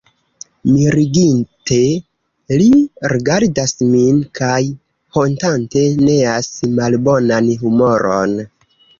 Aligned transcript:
Mirigite 0.67 1.75
li 2.61 2.69
rigardas 3.11 3.73
min 3.89 4.17
kaj 4.39 4.57
hontante 5.17 5.83
neas 6.07 6.49
malbonan 6.79 7.51
humoron. 7.65 8.35